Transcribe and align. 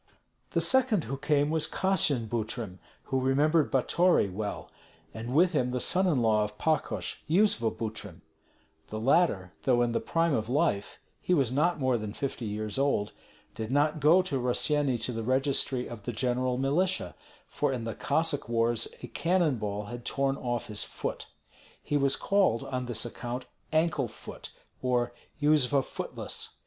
The 0.53 0.61
second 0.61 1.03
who 1.03 1.15
came 1.15 1.51
was 1.51 1.67
Kassyan 1.69 2.27
Butrym, 2.27 2.79
who 3.03 3.21
remembered 3.21 3.71
Batory 3.71 4.31
well, 4.33 4.71
and 5.13 5.35
with 5.35 5.51
him 5.51 5.69
the 5.69 5.79
son 5.79 6.07
in 6.07 6.23
law 6.23 6.43
of 6.43 6.57
Pakosh, 6.57 7.21
Yuzva 7.29 7.69
Butrym; 7.69 8.21
the 8.87 8.99
latter, 8.99 9.53
though 9.61 9.83
in 9.83 9.91
the 9.91 9.99
prime 9.99 10.33
of 10.33 10.49
life, 10.49 10.97
he 11.21 11.35
was 11.35 11.51
not 11.51 11.79
more 11.79 11.99
than 11.99 12.13
fifty 12.13 12.45
years 12.45 12.79
old, 12.79 13.11
did 13.53 13.69
not 13.69 13.99
go 13.99 14.23
to 14.23 14.39
Rossyeni 14.41 14.97
to 15.03 15.11
the 15.11 15.21
registry 15.21 15.87
of 15.87 16.01
the 16.01 16.11
general 16.11 16.57
militia, 16.57 17.13
for 17.47 17.71
in 17.71 17.83
the 17.83 17.93
Cossack 17.93 18.49
wars 18.49 18.87
a 19.03 19.07
cannon 19.07 19.59
ball 19.59 19.83
had 19.85 20.03
torn 20.03 20.35
off 20.35 20.65
his 20.65 20.83
foot. 20.83 21.27
He 21.83 21.95
was 21.95 22.15
called 22.15 22.63
on 22.63 22.87
this 22.87 23.05
account 23.05 23.45
Ankle 23.71 24.07
foot, 24.07 24.51
or 24.81 25.13
Yuzva 25.39 25.83
Footless. 25.83 26.55